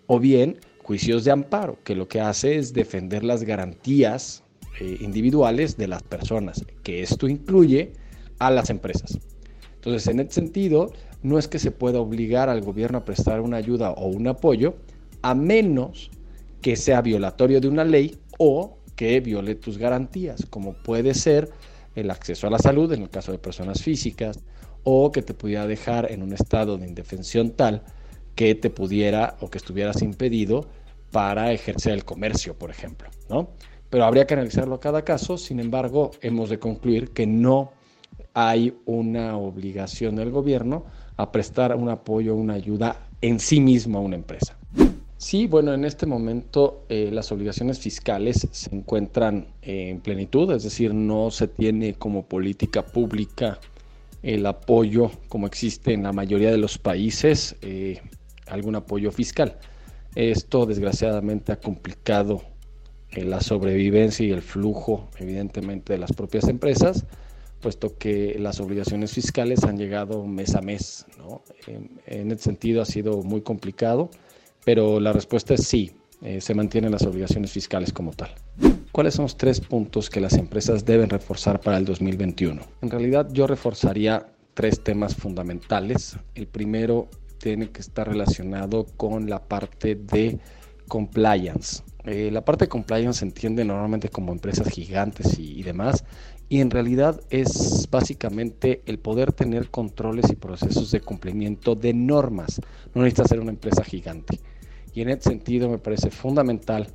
o 0.06 0.19
bien 0.19 0.59
juicios 0.82 1.25
de 1.25 1.31
amparo, 1.31 1.79
que 1.85 1.94
lo 1.94 2.09
que 2.09 2.20
hace 2.20 2.56
es 2.56 2.73
defender 2.73 3.25
las 3.25 3.44
garantías 3.44 4.43
eh, 4.81 4.99
individuales 5.00 5.76
de 5.76 5.88
las 5.88 6.03
personas, 6.03 6.64
que 6.82 7.03
esto 7.03 7.29
incluye 7.29 7.93
a 8.38 8.50
las 8.50 8.70
empresas. 8.70 9.19
Entonces, 9.75 10.06
en 10.08 10.20
este 10.20 10.35
sentido, 10.35 10.93
no 11.23 11.38
es 11.38 11.47
que 11.47 11.58
se 11.58 11.70
pueda 11.70 12.00
obligar 12.00 12.49
al 12.49 12.62
gobierno 12.62 12.99
a 12.99 13.05
prestar 13.05 13.41
una 13.41 13.58
ayuda 13.58 13.91
o 13.91 14.06
un 14.06 14.26
apoyo, 14.26 14.75
a 15.23 15.35
menos 15.35 16.10
que 16.60 16.77
sea 16.77 17.03
violatorio 17.03 17.60
de 17.60 17.69
una 17.69 17.84
ley 17.84 18.17
o 18.39 18.79
que 18.96 19.20
viole 19.20 19.55
tus 19.55 19.79
garantías, 19.79 20.46
como 20.51 20.75
puede 20.75 21.15
ser 21.15 21.51
el 21.94 22.11
acceso 22.11 22.46
a 22.46 22.51
la 22.51 22.58
salud 22.58 22.93
en 22.93 23.03
el 23.03 23.11
caso 23.11 23.32
de 23.32 23.39
personas 23.39 23.82
físicas, 23.82 24.41
o 24.84 25.13
que 25.13 25.22
te 25.22 25.34
pudiera 25.34 25.67
dejar 25.67 26.11
en 26.11 26.22
un 26.22 26.32
estado 26.32 26.77
de 26.77 26.87
indefensión 26.87 27.51
tal 27.51 27.82
que 28.34 28.55
te 28.55 28.70
pudiera 28.70 29.37
o 29.41 29.51
que 29.51 29.58
estuvieras 29.58 30.03
impedido 30.03 30.67
para 31.11 31.53
ejercer 31.53 31.93
el 31.93 32.05
comercio, 32.05 32.58
por 32.58 32.70
ejemplo, 32.70 33.08
¿no? 33.29 33.51
Pero 33.91 34.05
habría 34.05 34.27
que 34.27 34.34
analizarlo 34.34 34.77
a 34.77 34.81
cada 34.81 35.05
caso, 35.05 35.37
sin 35.37 35.61
embargo, 35.61 36.13
hemos 36.22 36.49
de 36.49 36.58
concluir 36.58 37.11
que 37.11 37.27
no 37.27 37.72
hay 38.32 38.75
una 38.87 39.37
obligación 39.37 40.17
del 40.17 40.31
gobierno 40.31 40.87
a 41.17 41.31
prestar 41.31 41.77
un 41.77 41.91
apoyo, 41.91 42.34
una 42.34 42.55
ayuda 42.55 43.08
en 43.20 43.39
sí 43.39 43.61
mismo 43.61 43.99
a 43.99 44.01
una 44.01 44.17
empresa. 44.17 44.56
Sí, 45.22 45.46
bueno, 45.46 45.72
en 45.72 45.84
este 45.84 46.05
momento 46.05 46.84
eh, 46.88 47.08
las 47.12 47.31
obligaciones 47.31 47.79
fiscales 47.79 48.48
se 48.50 48.74
encuentran 48.74 49.46
eh, 49.62 49.91
en 49.91 50.00
plenitud, 50.00 50.50
es 50.50 50.64
decir, 50.64 50.93
no 50.93 51.31
se 51.31 51.46
tiene 51.46 51.94
como 51.94 52.26
política 52.26 52.84
pública 52.84 53.60
el 54.24 54.44
apoyo 54.46 55.12
como 55.29 55.46
existe 55.46 55.93
en 55.93 56.02
la 56.02 56.12
mayoría 56.12 56.50
de 56.50 56.56
los 56.58 56.76
países, 56.76 57.55
eh, 57.62 58.00
algún 58.48 58.74
apoyo 58.74 59.12
fiscal. 59.12 59.58
Esto 60.17 60.67
desgraciadamente 60.67 61.52
ha 61.52 61.60
complicado 61.60 62.43
la 63.12 63.41
sobrevivencia 63.41 64.26
y 64.26 64.32
el 64.32 64.43
flujo, 64.43 65.08
evidentemente, 65.20 65.93
de 65.93 66.00
las 66.00 66.12
propias 66.12 66.48
empresas, 66.48 67.06
puesto 67.60 67.96
que 67.96 68.36
las 68.41 68.58
obligaciones 68.58 69.12
fiscales 69.12 69.62
han 69.62 69.79
llegado 69.79 70.26
mes 70.26 70.56
a 70.56 70.62
mes. 70.62 71.06
¿no? 71.17 71.43
En 72.06 72.32
ese 72.32 72.43
sentido 72.43 72.82
ha 72.82 72.86
sido 72.86 73.22
muy 73.22 73.43
complicado 73.43 74.10
pero 74.65 75.01
la 75.01 75.13
respuesta 75.13 75.55
es 75.55 75.67
sí, 75.67 75.93
eh, 76.23 76.41
se 76.41 76.55
mantienen 76.55 76.93
las 76.93 77.03
obligaciones 77.05 77.51
fiscales 77.51 77.93
como 77.93 78.13
tal. 78.13 78.31
¿Cuáles 78.93 79.15
son 79.15 79.25
los 79.25 79.37
tres 79.37 79.61
puntos 79.61 80.11
que 80.11 80.21
las 80.21 80.35
empresas 80.35 80.85
deben 80.85 81.11
reforzar 81.11 81.61
para 81.61 81.79
el 81.79 81.85
2021? 81.85 82.63
En 82.83 82.91
realidad 82.91 83.29
yo 83.33 83.47
reforzaría 83.47 84.27
tres 84.55 84.85
temas 84.85 85.17
fundamentales. 85.17 86.17
El 86.35 86.47
primero 86.47 87.09
tiene 87.39 87.71
que 87.71 87.81
estar 87.81 88.07
relacionado 88.07 88.87
con 88.97 89.29
la 89.29 89.43
parte 89.43 89.97
de 89.97 90.39
compliance, 90.89 91.83
Eh, 92.05 92.31
la 92.33 92.45
parte 92.45 92.65
de 92.65 92.69
compliance 92.69 93.21
se 93.21 93.25
entiende 93.25 93.65
normalmente 93.65 94.09
como 94.09 94.33
empresas 94.33 94.69
gigantes 94.69 95.39
y, 95.39 95.61
y 95.61 95.63
demás, 95.63 96.05
y 96.49 96.61
en 96.61 96.71
realidad 96.71 97.21
es 97.31 97.89
básicamente 97.91 98.83
el 98.87 98.99
poder 98.99 99.33
tener 99.33 99.71
controles 99.71 100.31
y 100.31 100.37
procesos 100.37 100.91
de 100.91 101.01
cumplimiento 101.01 101.77
de 101.77 101.95
normas. 101.95 102.61
No 102.93 103.03
necesita 103.03 103.29
ser 103.29 103.41
una 103.41 103.53
empresa 103.53 103.85
gigante. 103.85 104.41
Y 104.94 105.01
en 105.01 105.08
ese 105.08 105.31
sentido 105.31 105.69
me 105.69 105.79
parece 105.79 106.11
fundamental 106.11 106.87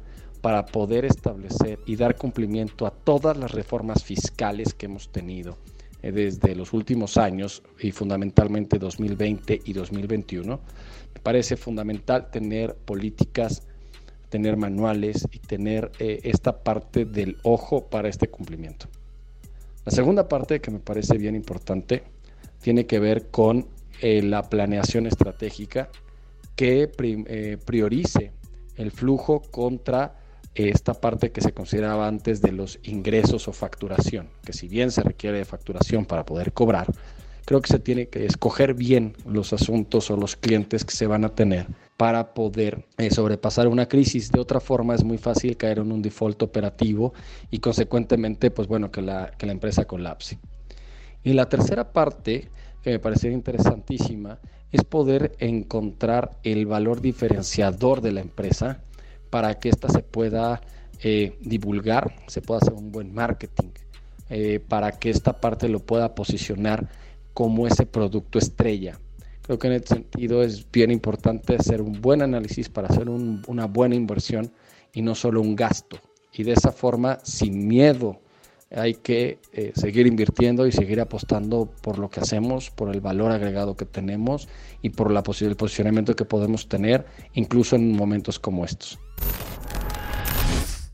para 0.42 0.66
poder 0.66 1.06
establecer 1.06 1.80
y 1.86 1.96
dar 1.96 2.16
cumplimiento 2.16 2.86
a 2.86 2.92
todas 2.92 3.38
las 3.38 3.52
reformas 3.52 4.04
fiscales 4.04 4.74
que 4.74 4.86
hemos 4.86 5.12
tenido 5.12 5.58
eh, 6.04 6.12
desde 6.12 6.56
los 6.56 6.74
últimos 6.74 7.18
años 7.18 7.64
y 7.80 7.92
fundamentalmente 7.92 8.78
2020 8.78 9.62
y 9.66 9.74
2021. 9.74 10.60
Me 11.16 11.22
parece 11.22 11.58
fundamental 11.58 12.30
tener 12.30 12.76
políticas, 12.76 13.64
tener 14.30 14.58
manuales 14.58 15.28
y 15.32 15.40
tener 15.40 15.92
eh, 16.00 16.20
esta 16.24 16.64
parte 16.64 17.06
del 17.06 17.38
ojo 17.44 17.90
para 17.90 18.10
este 18.10 18.28
cumplimiento. 18.28 18.88
La 19.86 19.92
segunda 19.92 20.28
parte 20.28 20.62
que 20.62 20.70
me 20.70 20.80
parece 20.80 21.18
bien 21.18 21.36
importante 21.36 22.04
tiene 22.62 22.86
que 22.86 23.00
ver 23.00 23.30
con 23.32 23.68
eh, 24.02 24.22
la 24.22 24.44
planeación 24.44 25.08
estratégica 25.08 25.90
que 26.58 26.92
eh, 27.00 27.58
priorice 27.64 28.34
el 28.76 28.92
flujo 28.92 29.42
contra 29.42 30.20
esta 30.56 30.96
parte 30.96 31.32
que 31.32 31.40
se 31.40 31.54
consideraba 31.54 32.08
antes 32.08 32.42
de 32.42 32.52
los 32.52 32.80
ingresos 32.84 33.48
o 33.48 33.54
facturación, 33.54 34.30
que 34.44 34.54
si 34.54 34.68
bien 34.68 34.92
se 34.92 35.04
requiere 35.04 35.38
de 35.38 35.46
facturación 35.46 36.06
para 36.06 36.26
poder 36.26 36.52
cobrar, 36.52 36.88
creo 37.46 37.62
que 37.62 37.70
se 37.72 37.80
tiene 37.80 38.08
que 38.08 38.26
escoger 38.26 38.74
bien 38.74 39.16
los 39.26 39.54
asuntos 39.54 40.10
o 40.10 40.18
los 40.18 40.36
clientes 40.36 40.84
que 40.84 40.96
se 40.96 41.06
van 41.06 41.26
a 41.26 41.30
tener 41.30 41.68
para 41.96 42.34
poder 42.34 42.86
eh, 42.98 43.12
sobrepasar 43.12 43.68
una 43.68 43.88
crisis. 43.88 44.32
De 44.32 44.40
otra 44.40 44.60
forma 44.60 44.96
es 44.96 45.04
muy 45.04 45.20
fácil 45.20 45.58
caer 45.58 45.78
en 45.78 45.92
un 45.92 46.02
default 46.02 46.42
operativo 46.42 47.14
y 47.52 47.60
consecuentemente, 47.60 48.50
pues 48.50 48.68
bueno, 48.68 48.90
que 48.90 49.04
la, 49.04 49.32
que 49.38 49.46
la 49.46 49.52
empresa 49.52 49.86
colapse. 49.86 50.40
Y 51.24 51.34
la 51.34 51.50
tercera 51.50 51.94
parte, 51.94 52.50
que 52.82 52.90
me 52.90 53.00
parece 53.00 53.32
interesantísima, 53.32 54.40
es 54.72 54.84
poder 54.84 55.36
encontrar 55.40 56.38
el 56.44 56.66
valor 56.66 57.02
diferenciador 57.02 58.02
de 58.02 58.12
la 58.12 58.22
empresa 58.22 58.82
para 59.30 59.60
que 59.60 59.70
ésta 59.70 59.90
se 59.90 60.04
pueda 60.04 60.62
eh, 61.02 61.38
divulgar, 61.42 62.16
se 62.28 62.42
pueda 62.42 62.60
hacer 62.62 62.74
un 62.74 62.92
buen 62.92 63.14
marketing, 63.14 63.70
eh, 64.30 64.60
para 64.60 64.92
que 64.92 65.10
esta 65.10 65.40
parte 65.40 65.70
lo 65.70 65.80
pueda 65.80 66.16
posicionar 66.16 66.90
como 67.34 67.68
ese 67.68 67.86
producto 67.86 68.40
estrella. 68.40 69.00
Creo 69.44 69.60
que 69.60 69.68
en 69.68 69.74
ese 69.74 69.88
sentido 69.88 70.44
es 70.44 70.70
bien 70.72 70.92
importante 70.92 71.56
hacer 71.56 71.82
un 71.82 72.02
buen 72.02 72.22
análisis 72.22 72.68
para 72.68 72.90
hacer 72.90 73.10
una 73.10 73.66
buena 73.66 73.96
inversión 73.96 74.52
y 74.94 75.02
no 75.02 75.16
solo 75.16 75.40
un 75.40 75.56
gasto. 75.56 75.98
Y 76.34 76.44
de 76.44 76.54
esa 76.54 76.72
forma, 76.72 77.20
sin 77.24 77.68
miedo, 77.68 78.20
hay 78.76 78.96
que 78.96 79.40
eh, 79.54 79.72
seguir 79.76 80.08
invirtiendo 80.08 80.68
y 80.68 80.72
seguir 80.72 81.00
apostando 81.00 81.72
por 81.82 82.00
lo 82.00 82.10
que 82.10 82.20
hacemos, 82.20 82.70
por 82.70 82.94
el 82.94 83.02
valor 83.02 83.32
agregado 83.32 83.76
que 83.76 83.86
tenemos 83.86 84.48
y 84.82 84.90
por 84.90 85.12
la 85.12 85.24
el 85.28 85.56
posicionamiento 85.56 86.16
que 86.16 86.26
podemos 86.26 86.68
tener, 86.68 87.06
incluso 87.34 87.76
en 87.76 87.96
momentos 87.96 88.40
como 88.40 88.66
estos. 88.66 89.00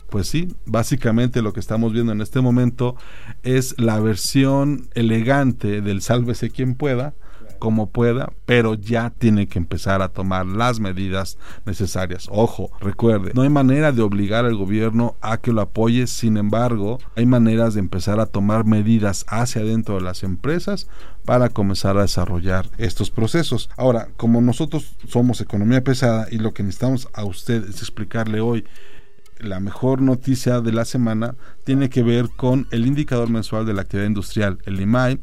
Pues 0.10 0.28
sí, 0.28 0.48
básicamente 0.66 1.42
lo 1.42 1.54
que 1.54 1.60
estamos 1.60 1.92
viendo 1.92 2.12
en 2.12 2.22
este 2.22 2.40
momento 2.40 2.96
es 3.42 3.74
la 3.80 4.00
versión 4.00 4.90
elegante 4.94 5.82
del 5.82 6.02
sálvese 6.02 6.52
quien 6.52 6.76
pueda, 6.76 7.16
como 7.64 7.88
pueda, 7.88 8.34
pero 8.46 8.74
ya 8.74 9.10
tiene 9.10 9.48
que 9.48 9.58
empezar 9.58 10.02
a 10.02 10.10
tomar 10.10 10.46
las 10.46 10.82
medidas 10.82 11.38
necesarias. 11.66 12.28
Ojo, 12.30 12.70
recuerde, 12.82 13.32
no 13.36 13.44
hay 13.44 13.50
manera 13.50 13.94
de 13.94 14.02
obligar 14.02 14.44
al 14.44 14.58
gobierno 14.58 15.16
a 15.22 15.38
que 15.38 15.54
lo 15.54 15.62
apoye, 15.62 16.08
sin 16.08 16.36
embargo, 16.36 17.00
hay 17.16 17.26
maneras 17.26 17.74
de 17.74 17.80
empezar 17.80 18.20
a 18.20 18.26
tomar 18.26 18.66
medidas 18.66 19.24
hacia 19.30 19.62
adentro 19.62 19.96
de 19.96 20.02
las 20.02 20.24
empresas 20.24 20.90
para 21.24 21.48
comenzar 21.48 21.98
a 21.98 22.02
desarrollar 22.02 22.70
estos 22.78 23.10
procesos. 23.10 23.70
Ahora, 23.78 24.10
como 24.18 24.42
nosotros 24.42 24.98
somos 25.08 25.40
economía 25.40 25.86
pesada 25.86 26.28
y 26.30 26.40
lo 26.40 26.54
que 26.54 26.64
necesitamos 26.64 27.08
a 27.14 27.24
usted 27.24 27.64
es 27.70 27.78
explicarle 27.78 28.42
hoy 28.42 28.66
la 29.40 29.62
mejor 29.62 30.02
noticia 30.02 30.60
de 30.60 30.74
la 30.74 30.84
semana 30.84 31.36
tiene 31.64 31.90
que 31.90 32.04
ver 32.04 32.28
con 32.36 32.68
el 32.72 32.86
indicador 32.86 33.30
mensual 33.30 33.66
de 33.66 33.74
la 33.74 33.84
actividad 33.84 34.08
industrial, 34.08 34.60
el 34.66 34.82
IMAI, 34.82 35.22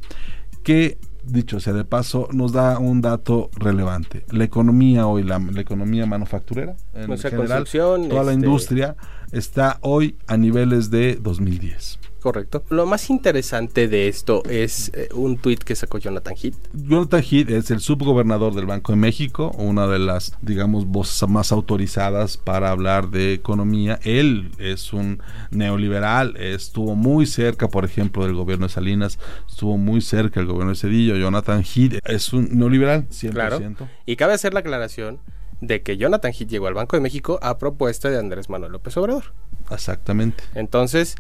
que 0.63 0.97
dicho 1.25 1.61
sea 1.61 1.73
de 1.73 1.85
paso, 1.85 2.29
nos 2.33 2.53
da 2.53 2.79
un 2.79 3.01
dato 3.01 3.51
relevante. 3.57 4.25
La 4.31 4.45
economía 4.45 5.07
hoy, 5.07 5.23
la, 5.23 5.41
economía 5.57 6.07
manufacturera, 6.07 6.77
en 6.95 7.17
general, 7.19 7.65
toda 7.65 8.09
la 8.09 8.21
este 8.21 8.35
industria 8.35 8.97
está 9.33 9.79
hoy 9.83 10.17
a 10.27 10.37
niveles 10.37 10.91
de 10.91 11.17
2010. 11.17 11.99
Correcto. 12.21 12.63
Lo 12.69 12.85
más 12.85 13.09
interesante 13.09 13.89
de 13.89 14.09
esto 14.09 14.43
es 14.45 14.91
eh, 14.95 15.09
un 15.15 15.39
tuit 15.39 15.63
que 15.63 15.75
sacó 15.75 15.99
Jonathan 15.99 16.35
Heath. 16.37 16.55
Jonathan 16.75 17.23
Heath 17.23 17.51
es 17.51 17.71
el 17.71 17.81
subgobernador 17.81 18.55
del 18.55 18.67
Banco 18.67 18.93
de 18.93 18.97
México, 18.97 19.53
una 19.57 19.87
de 19.87 19.99
las, 19.99 20.37
digamos, 20.43 20.87
voces 20.87 21.27
más 21.29 21.51
autorizadas 21.51 22.37
para 22.37 22.71
hablar 22.71 23.09
de 23.09 23.33
economía. 23.33 23.99
Él 24.03 24.53
es 24.59 24.93
un 24.93 25.23
neoliberal, 25.51 26.37
estuvo 26.37 26.95
muy 26.95 27.25
cerca, 27.25 27.69
por 27.69 27.87
ejemplo, 27.87 28.25
del 28.25 28.35
gobierno 28.35 28.67
de 28.67 28.73
Salinas, 28.73 29.19
estuvo 29.49 29.79
muy 29.79 30.03
cerca 30.03 30.41
del 30.41 30.49
gobierno 30.49 30.73
de 30.73 30.77
Cedillo. 30.77 31.17
Jonathan 31.17 31.63
Heath 31.63 32.01
es 32.05 32.33
un 32.35 32.51
neoliberal, 32.59 33.09
100%. 33.09 33.31
Claro. 33.33 33.61
Y 34.05 34.17
cabe 34.17 34.35
hacer 34.35 34.53
la 34.53 34.61
aclaración 34.61 35.21
de 35.63 35.83
que 35.83 35.97
Jonathan 35.97 36.33
Heath 36.33 36.49
llegó 36.49 36.67
al 36.67 36.75
Banco 36.75 36.97
de 36.97 37.03
México 37.03 37.39
a 37.43 37.59
propuesta 37.59 38.11
de 38.11 38.19
Andrés 38.19 38.51
Manuel 38.51 38.73
López 38.73 38.97
Obrador. 38.97 39.33
Exactamente. 39.71 40.43
Entonces, 40.55 41.17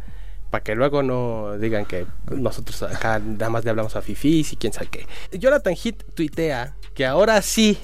para 0.50 0.64
que 0.64 0.75
luego 0.75 1.02
no 1.02 1.57
digan 1.59 1.87
que 1.87 2.07
nosotros 2.30 2.83
acá 2.83 3.21
nada 3.21 3.50
más 3.50 3.64
le 3.64 3.71
hablamos 3.71 3.97
a 3.97 4.02
fifís 4.02 4.52
y 4.52 4.57
quién 4.57 4.73
sabe 4.73 4.88
qué. 4.88 5.07
Jonathan 5.38 5.75
Heath 5.75 6.02
tuitea 6.14 6.76
que 6.95 7.07
ahora 7.07 7.40
sí, 7.42 7.78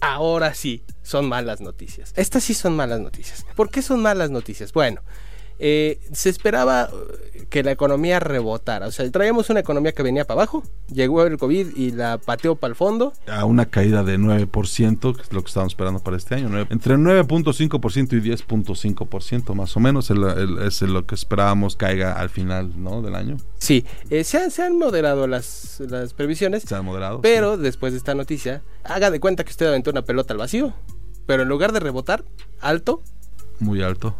ahora 0.00 0.54
sí, 0.54 0.84
son 1.02 1.28
malas 1.28 1.60
noticias. 1.60 2.12
Estas 2.16 2.44
sí 2.44 2.54
son 2.54 2.76
malas 2.76 3.00
noticias. 3.00 3.44
¿Por 3.54 3.70
qué 3.70 3.82
son 3.82 4.00
malas 4.02 4.30
noticias? 4.30 4.72
Bueno, 4.72 5.02
eh, 5.58 5.98
se 6.12 6.28
esperaba 6.28 6.90
eh, 6.92 7.46
que 7.48 7.62
la 7.62 7.70
economía 7.70 8.20
rebotara. 8.20 8.86
O 8.86 8.92
sea, 8.92 9.10
traíamos 9.10 9.48
una 9.50 9.60
economía 9.60 9.92
que 9.92 10.02
venía 10.02 10.26
para 10.26 10.42
abajo, 10.42 10.62
llegó 10.92 11.24
el 11.24 11.38
COVID 11.38 11.76
y 11.76 11.92
la 11.92 12.18
pateó 12.18 12.56
para 12.56 12.70
el 12.70 12.76
fondo. 12.76 13.12
A 13.26 13.44
una 13.44 13.66
caída 13.66 14.02
de 14.02 14.18
9%, 14.18 15.16
que 15.16 15.22
es 15.22 15.32
lo 15.32 15.42
que 15.42 15.48
estábamos 15.48 15.72
esperando 15.72 16.00
para 16.00 16.16
este 16.16 16.34
año. 16.34 16.66
entre 16.70 16.96
9.5% 16.96 18.12
y 18.12 18.30
10.5% 18.30 19.54
más 19.54 19.76
o 19.76 19.80
menos 19.80 20.10
es 20.10 20.82
lo 20.82 21.06
que 21.06 21.14
esperábamos 21.14 21.76
caiga 21.76 22.12
al 22.12 22.28
final 22.28 22.72
¿no? 22.82 23.02
del 23.02 23.14
año. 23.14 23.36
Sí, 23.58 23.84
eh, 24.10 24.24
se, 24.24 24.38
han, 24.38 24.50
se, 24.50 24.62
han, 24.62 24.78
moderado 24.78 25.26
las, 25.26 25.80
las, 25.80 26.12
previsiones. 26.12 26.64
Se 26.64 26.74
han 26.74 26.84
moderado. 26.84 27.20
Pero 27.22 27.56
después 27.56 27.92
de 27.92 27.98
esta 27.98 28.14
noticia, 28.14 28.62
haga 28.84 29.10
de 29.10 29.20
cuenta 29.20 29.44
que 29.44 29.50
usted 29.50 29.66
aventó 29.66 29.90
una 29.90 30.02
pelota 30.02 30.34
al 30.34 30.38
vacío, 30.38 30.74
pero 31.26 31.42
en 31.42 31.48
lugar 31.48 31.72
de 31.72 31.80
rebotar 31.80 32.24
alto, 32.60 33.02
muy 33.58 33.82
alto 33.82 34.14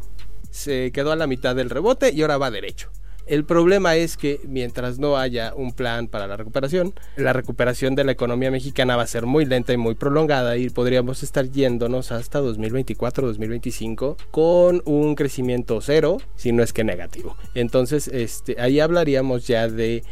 se 0.57 0.91
quedó 0.93 1.13
a 1.13 1.17
la 1.17 1.27
mitad 1.27 1.55
del 1.55 1.71
rebote 1.71 2.13
y 2.13 2.23
ahora 2.23 2.39
va 2.39 2.51
derecho. 2.51 2.91
El 3.27 3.45
problema 3.45 3.97
es 3.97 4.17
que 4.17 4.41
mientras 4.47 5.01
no 5.01 5.17
haya 5.17 5.53
un 5.55 5.73
plan 5.73 6.07
para 6.07 6.29
la 6.29 6.37
recuperación, 6.37 6.95
la 7.17 7.33
recuperación 7.33 7.97
de 7.97 8.05
la 8.05 8.13
economía 8.13 8.53
mexicana 8.53 8.95
va 8.95 9.03
a 9.03 9.07
ser 9.09 9.27
muy 9.27 9.45
lenta 9.45 9.73
y 9.73 9.77
muy 9.77 9.97
prolongada 9.97 10.57
y 10.57 10.71
podríamos 10.71 11.25
estar 11.25 11.51
yéndonos 11.51 12.13
hasta 12.13 12.41
2024-2025 12.41 14.17
con 14.31 14.81
un 14.85 15.17
crecimiento 15.17 15.81
cero, 15.81 16.19
si 16.37 16.53
no 16.53 16.63
es 16.63 16.73
que 16.73 16.85
negativo. 16.85 17.37
Entonces, 17.55 18.07
este, 18.07 18.61
ahí 18.61 18.79
hablaríamos 18.79 19.45
ya 19.49 19.69
de 19.69 20.05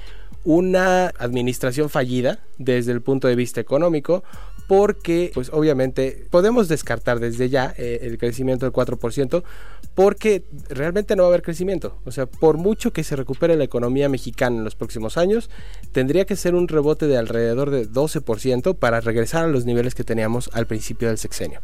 una 0.42 1.06
administración 1.18 1.88
fallida 1.88 2.40
desde 2.58 2.90
el 2.90 3.00
punto 3.00 3.28
de 3.28 3.36
vista 3.36 3.60
económico 3.60 4.24
porque 4.66 5.30
pues 5.34 5.50
obviamente 5.52 6.26
podemos 6.30 6.68
descartar 6.68 7.20
desde 7.20 7.48
ya 7.48 7.74
eh, 7.76 8.00
el 8.02 8.18
crecimiento 8.18 8.64
del 8.64 8.72
4% 8.72 9.42
porque 9.94 10.42
realmente 10.68 11.14
no 11.14 11.22
va 11.22 11.28
a 11.28 11.30
haber 11.30 11.42
crecimiento. 11.42 11.98
O 12.04 12.10
sea, 12.10 12.26
por 12.26 12.56
mucho 12.56 12.92
que 12.92 13.04
se 13.04 13.14
recupere 13.14 13.56
la 13.56 13.64
economía 13.64 14.08
mexicana 14.08 14.56
en 14.56 14.64
los 14.64 14.74
próximos 14.74 15.16
años, 15.16 15.50
tendría 15.92 16.24
que 16.24 16.34
ser 16.34 16.54
un 16.54 16.66
rebote 16.66 17.06
de 17.06 17.16
alrededor 17.16 17.70
de 17.70 17.88
12% 17.88 18.76
para 18.76 19.00
regresar 19.00 19.44
a 19.44 19.48
los 19.48 19.66
niveles 19.66 19.94
que 19.94 20.02
teníamos 20.02 20.50
al 20.52 20.66
principio 20.66 21.08
del 21.08 21.18
sexenio. 21.18 21.60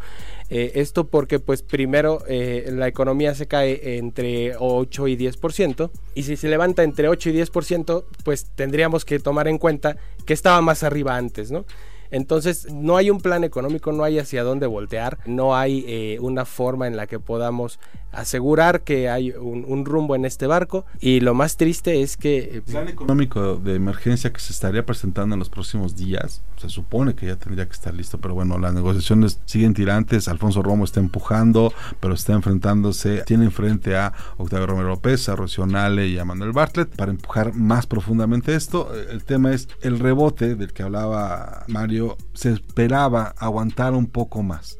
Eh, 0.49 0.73
esto 0.77 1.07
porque 1.07 1.39
pues 1.41 1.63
primero 1.63 2.23
eh, 2.29 2.71
la 2.73 2.89
economía 2.89 3.35
se 3.35 3.47
cae 3.47 3.99
entre 3.99 4.55
8 4.57 5.09
y 5.09 5.17
10% 5.17 5.91
y 6.15 6.23
si 6.25 6.37
se 6.37 6.49
levanta 6.49 6.83
entre 6.83 7.09
8 7.09 7.31
y 7.31 7.35
10% 7.35 8.05
pues 8.25 8.47
tendríamos 8.55 9.05
que 9.05 9.19
tomar 9.19 9.49
en 9.49 9.59
cuenta 9.59 9.97
que 10.27 10.35
estaba 10.35 10.61
más 10.61 10.83
arriba 10.83 11.17
antes, 11.17 11.51
¿no? 11.51 11.65
Entonces, 12.11 12.73
no 12.73 12.97
hay 12.97 13.11
un 13.11 13.21
plan 13.21 13.45
económico, 13.45 13.93
no 13.93 14.05
hay 14.05 14.19
hacia 14.19 14.43
dónde 14.43 14.67
voltear, 14.67 15.19
no 15.27 15.57
hay 15.57 15.85
eh, 15.87 16.19
una 16.21 16.45
forma 16.45 16.87
en 16.87 16.97
la 16.97 17.07
que 17.07 17.21
podamos 17.21 17.79
asegurar 18.13 18.83
que 18.83 19.09
hay 19.09 19.31
un, 19.31 19.85
rumbo 19.85 20.15
en 20.15 20.25
este 20.25 20.47
barco 20.47 20.85
y 21.01 21.21
lo 21.21 21.35
más 21.35 21.57
triste 21.57 22.03
es 22.03 22.17
que... 22.17 22.51
El 22.55 22.63
plan 22.63 22.89
económico 22.89 23.57
de 23.57 23.75
emergencia 23.75 24.33
que 24.33 24.41
se 24.41 24.53
estaría 24.53 24.85
presentando 24.85 25.35
en 25.35 25.39
los 25.39 25.49
próximos 25.49 25.97
días, 25.97 26.43
se 26.57 26.69
supone 26.69 27.15
que 27.15 27.27
ya 27.27 27.37
tendría 27.37 27.67
que 27.67 27.73
estar 27.73 27.95
listo, 27.95 28.19
pero 28.19 28.35
bueno, 28.35 28.59
las 28.59 28.75
negociaciones 28.75 29.41
siguen 29.47 29.75
tirantes, 29.75 30.29
Alfonso 30.29 30.63
Romo 30.63 30.85
está 30.85 31.01
empujando, 31.01 31.73
pero 32.01 32.15
está 32.15 32.35
enfrentándose, 32.35 33.23
tiene 33.25 33.51
frente 33.51 33.97
a 33.97 34.13
Octavio 34.37 34.67
Romero 34.67 34.89
López, 34.89 35.29
a 35.29 35.37
Rocío 35.37 35.67
y 35.67 36.19
a 36.19 36.25
Manuel 36.25 36.53
Bartlett 36.53 36.95
para 36.97 37.11
empujar 37.11 37.55
más 37.55 37.87
profundamente 37.87 38.55
esto. 38.55 38.93
El 38.95 39.25
tema 39.25 39.53
es 39.53 39.69
el 39.83 39.99
rebote 39.99 40.57
del 40.57 40.73
que 40.73 40.83
hablaba 40.83 41.65
Mario, 41.69 42.17
se 42.35 42.53
esperaba 42.53 43.35
aguantar 43.39 43.95
un 43.95 44.07
poco 44.07 44.43
más 44.43 44.80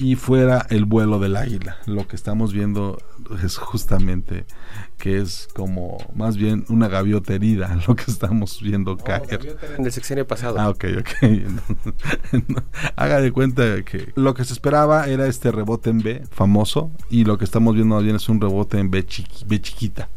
y 0.00 0.16
fuera 0.16 0.66
el 0.70 0.86
vuelo 0.86 1.18
del 1.18 1.36
águila. 1.36 1.76
Lo 1.84 2.08
que 2.08 2.16
estamos 2.16 2.54
viendo 2.54 2.98
es 3.44 3.58
justamente 3.58 4.46
que 4.96 5.18
es 5.18 5.46
como 5.54 5.98
más 6.14 6.38
bien 6.38 6.64
una 6.70 6.88
gaviota 6.88 7.34
herida 7.34 7.78
lo 7.86 7.94
que 7.94 8.10
estamos 8.10 8.60
viendo 8.62 8.96
caer. 8.96 9.58
En 9.78 9.84
el 9.84 9.92
sexenio 9.92 10.26
pasado. 10.26 10.58
Ah, 10.58 10.70
ok, 10.70 10.84
ok. 11.00 11.30
Haga 12.96 13.20
de 13.20 13.30
cuenta 13.30 13.82
que 13.82 14.10
lo 14.16 14.32
que 14.32 14.44
se 14.44 14.54
esperaba 14.54 15.06
era 15.06 15.26
este 15.26 15.52
rebote 15.52 15.90
en 15.90 15.98
B 15.98 16.22
famoso 16.30 16.90
y 17.10 17.24
lo 17.24 17.36
que 17.36 17.44
estamos 17.44 17.74
viendo 17.74 17.94
más 17.94 18.04
bien 18.04 18.16
es 18.16 18.28
un 18.30 18.40
rebote 18.40 18.78
en 18.78 18.90
B, 18.90 19.06
B 19.46 19.60
chiquita. 19.60 20.08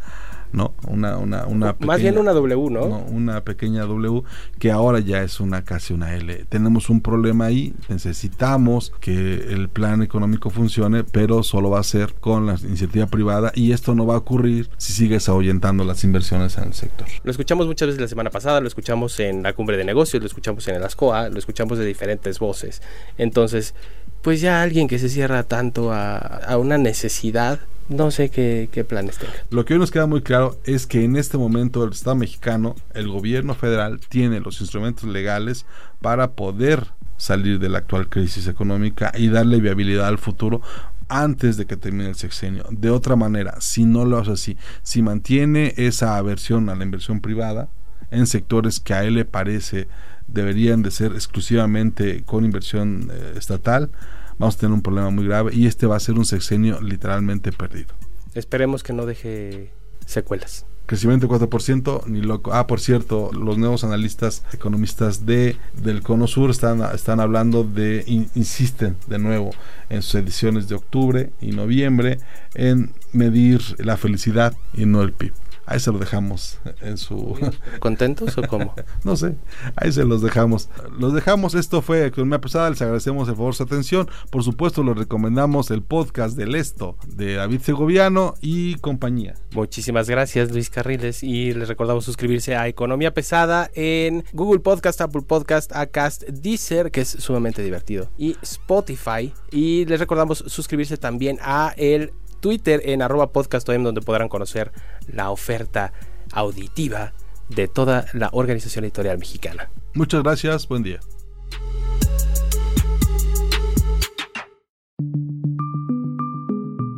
¿No? 0.53 0.75
Una, 0.87 1.17
una, 1.17 1.45
una 1.47 1.75
Más 1.79 1.99
bien 1.99 2.17
una 2.17 2.31
W, 2.31 2.69
¿no? 2.69 2.85
Una 3.09 3.41
pequeña 3.41 3.81
W 3.81 4.23
que 4.59 4.71
ahora 4.71 4.99
ya 4.99 5.23
es 5.23 5.39
una 5.39 5.63
casi 5.63 5.93
una 5.93 6.15
L. 6.15 6.45
Tenemos 6.47 6.89
un 6.89 7.01
problema 7.01 7.45
ahí, 7.45 7.73
necesitamos 7.89 8.93
que 9.01 9.35
el 9.49 9.67
plan 9.67 10.01
económico 10.03 10.49
funcione, 10.51 11.03
pero 11.03 11.43
solo 11.43 11.71
va 11.71 11.79
a 11.79 11.83
ser 11.83 12.13
con 12.13 12.45
la 12.45 12.55
iniciativa 12.63 13.07
privada 13.07 13.51
y 13.55 13.71
esto 13.71 13.95
no 13.95 14.05
va 14.05 14.13
a 14.13 14.17
ocurrir 14.17 14.69
si 14.77 14.93
sigues 14.93 15.27
ahuyentando 15.27 15.83
las 15.83 16.03
inversiones 16.03 16.57
en 16.57 16.65
el 16.65 16.73
sector. 16.73 17.07
Lo 17.23 17.31
escuchamos 17.31 17.65
muchas 17.65 17.87
veces 17.87 18.01
la 18.01 18.07
semana 18.07 18.29
pasada, 18.29 18.61
lo 18.61 18.67
escuchamos 18.67 19.19
en 19.19 19.43
la 19.43 19.53
cumbre 19.53 19.75
de 19.75 19.85
negocios, 19.85 20.21
lo 20.21 20.27
escuchamos 20.27 20.67
en 20.67 20.75
el 20.75 20.83
ASCOA, 20.83 21.29
lo 21.29 21.39
escuchamos 21.39 21.79
de 21.79 21.85
diferentes 21.85 22.37
voces. 22.37 22.81
Entonces, 23.17 23.73
pues 24.21 24.39
ya 24.39 24.61
alguien 24.61 24.87
que 24.87 24.99
se 24.99 25.09
cierra 25.09 25.43
tanto 25.43 25.91
a, 25.91 26.17
a 26.17 26.57
una 26.57 26.77
necesidad 26.77 27.59
no 27.89 28.11
sé 28.11 28.29
qué, 28.29 28.85
planes 28.87 29.17
tenga. 29.17 29.33
Lo 29.49 29.65
que 29.65 29.73
hoy 29.73 29.79
nos 29.79 29.91
queda 29.91 30.05
muy 30.05 30.21
claro 30.21 30.57
es 30.65 30.87
que 30.87 31.03
en 31.03 31.15
este 31.15 31.37
momento 31.37 31.83
el 31.83 31.91
Estado 31.91 32.15
mexicano, 32.15 32.75
el 32.93 33.07
gobierno 33.07 33.53
federal, 33.55 33.99
tiene 34.09 34.39
los 34.39 34.61
instrumentos 34.61 35.05
legales 35.09 35.65
para 36.01 36.31
poder 36.31 36.87
salir 37.17 37.59
de 37.59 37.69
la 37.69 37.79
actual 37.79 38.09
crisis 38.09 38.47
económica 38.47 39.11
y 39.15 39.29
darle 39.29 39.59
viabilidad 39.59 40.07
al 40.07 40.17
futuro 40.17 40.61
antes 41.09 41.57
de 41.57 41.65
que 41.65 41.77
termine 41.77 42.09
el 42.09 42.15
sexenio. 42.15 42.65
De 42.71 42.89
otra 42.89 43.15
manera, 43.15 43.55
si 43.59 43.85
no 43.85 44.05
lo 44.05 44.17
hace 44.17 44.31
así, 44.31 44.57
si 44.81 45.01
mantiene 45.01 45.73
esa 45.77 46.17
aversión 46.17 46.69
a 46.69 46.75
la 46.75 46.83
inversión 46.83 47.21
privada 47.21 47.69
en 48.11 48.27
sectores 48.27 48.79
que 48.79 48.93
a 48.93 49.03
él 49.03 49.15
le 49.15 49.25
parece 49.25 49.87
deberían 50.27 50.81
de 50.81 50.91
ser 50.91 51.13
exclusivamente 51.13 52.23
con 52.23 52.45
inversión 52.45 53.11
eh, 53.11 53.33
estatal, 53.37 53.91
vamos 54.37 54.55
a 54.55 54.59
tener 54.59 54.73
un 54.73 54.81
problema 54.81 55.09
muy 55.09 55.25
grave 55.25 55.53
y 55.53 55.67
este 55.67 55.85
va 55.85 55.95
a 55.95 55.99
ser 55.99 56.15
un 56.15 56.25
sexenio 56.25 56.81
literalmente 56.81 57.51
perdido. 57.51 57.93
Esperemos 58.33 58.83
que 58.83 58.93
no 58.93 59.05
deje 59.05 59.71
secuelas. 60.05 60.65
Crecimiento 60.85 61.27
de 61.27 61.33
4%, 61.33 62.07
ni 62.07 62.21
loco. 62.21 62.53
Ah, 62.53 62.67
por 62.67 62.81
cierto, 62.81 63.31
los 63.31 63.57
nuevos 63.57 63.85
analistas 63.85 64.43
economistas 64.51 65.25
de 65.25 65.55
del 65.81 66.01
Cono 66.01 66.27
Sur 66.27 66.49
están, 66.49 66.81
están 66.93 67.21
hablando 67.21 67.63
de, 67.63 68.03
insisten 68.35 68.97
de 69.07 69.17
nuevo 69.17 69.51
en 69.89 70.01
sus 70.01 70.15
ediciones 70.15 70.67
de 70.67 70.75
octubre 70.75 71.31
y 71.39 71.51
noviembre 71.51 72.19
en 72.53 72.91
medir 73.13 73.61
la 73.77 73.95
felicidad 73.95 74.55
y 74.73 74.85
no 74.85 75.01
el 75.03 75.13
PIB. 75.13 75.31
Ahí 75.65 75.79
se 75.79 75.91
lo 75.91 75.99
dejamos 75.99 76.57
en 76.81 76.97
su... 76.97 77.37
¿Contentos 77.79 78.37
o 78.37 78.43
cómo? 78.43 78.73
no 79.03 79.15
sé, 79.15 79.35
ahí 79.75 79.91
se 79.91 80.03
los 80.03 80.21
dejamos. 80.21 80.69
Los 80.97 81.13
dejamos, 81.13 81.55
esto 81.55 81.81
fue 81.81 82.05
Economía 82.05 82.41
Pesada, 82.41 82.69
les 82.69 82.81
agradecemos 82.81 83.29
el 83.29 83.35
favor 83.35 83.55
su 83.55 83.63
atención. 83.63 84.09
Por 84.29 84.43
supuesto, 84.43 84.83
les 84.83 84.97
recomendamos 84.97 85.71
el 85.71 85.81
podcast 85.81 86.35
del 86.35 86.55
Esto 86.55 86.97
de 87.07 87.35
David 87.35 87.61
Segoviano 87.61 88.35
y 88.41 88.75
compañía. 88.75 89.35
Muchísimas 89.53 90.09
gracias 90.09 90.51
Luis 90.51 90.69
Carriles 90.69 91.23
y 91.23 91.53
les 91.53 91.67
recordamos 91.67 92.05
suscribirse 92.05 92.55
a 92.55 92.67
Economía 92.67 93.13
Pesada 93.13 93.69
en 93.73 94.23
Google 94.33 94.59
Podcast, 94.59 94.99
Apple 95.01 95.21
Podcast, 95.21 95.71
Acast, 95.75 96.23
Deezer, 96.23 96.91
que 96.91 97.01
es 97.01 97.09
sumamente 97.09 97.61
divertido, 97.61 98.09
y 98.17 98.35
Spotify. 98.41 99.33
Y 99.51 99.85
les 99.85 99.99
recordamos 99.99 100.43
suscribirse 100.47 100.97
también 100.97 101.37
a 101.41 101.73
el 101.77 102.13
Twitter 102.43 102.81
en 102.83 103.01
arroba 103.01 103.31
podcastom 103.31 103.83
donde 103.83 104.01
podrán 104.01 104.27
conocer 104.27 104.73
la 105.07 105.31
oferta 105.31 105.93
auditiva 106.33 107.13
de 107.47 107.69
toda 107.69 108.05
la 108.11 108.29
organización 108.33 108.83
editorial 108.83 109.17
mexicana. 109.17 109.69
Muchas 109.93 110.21
gracias, 110.23 110.67
buen 110.67 110.83
día. 110.83 110.99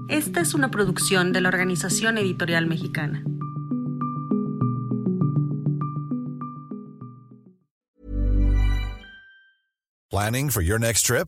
Esta 0.09 0.41
es 0.41 0.55
una 0.55 0.71
producción 0.71 1.31
de 1.31 1.41
la 1.41 1.49
Organización 1.49 2.17
Editorial 2.17 2.65
Mexicana. 2.65 3.23
Planning 10.09 10.49
for 10.49 10.63
your 10.63 10.79
next 10.79 11.05
trip? 11.05 11.27